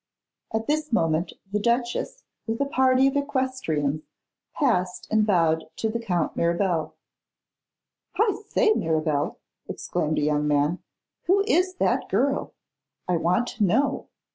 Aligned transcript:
At 0.51 0.65
this 0.65 0.91
moment, 0.91 1.33
the 1.51 1.59
duchess, 1.59 2.23
with 2.47 2.59
a 2.59 2.65
party 2.65 3.05
of 3.05 3.15
equestrians, 3.15 4.01
passed 4.55 5.07
and 5.11 5.27
bowed 5.27 5.65
to 5.75 5.89
the 5.89 5.99
Count 5.99 6.35
Mirabel. 6.35 6.95
'I 8.15 8.41
say, 8.47 8.73
Mirabel,' 8.73 9.37
exclaimed 9.67 10.17
a 10.17 10.23
young 10.23 10.47
man, 10.47 10.79
'who 11.25 11.43
is 11.45 11.75
that 11.75 12.09
girl? 12.09 12.55
I 13.07 13.17
want 13.17 13.45
to 13.49 13.63
know. 13.63 14.07